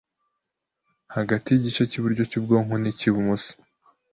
hagati 1.15 1.47
y’igice 1.49 1.81
cy’iburyo 1.91 2.23
cy’ubwonko 2.29 2.73
n’icy’ibumoso, 2.77 3.51